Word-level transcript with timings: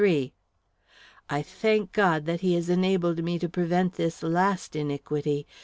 I 1.29 1.43
thank 1.43 1.91
God 1.91 2.25
that 2.25 2.41
He 2.41 2.55
has 2.55 2.69
enabled 2.69 3.23
me 3.23 3.37
to 3.37 3.47
prevent 3.47 3.93
this 3.97 4.23
last 4.23 4.75
iniquity. 4.75 5.45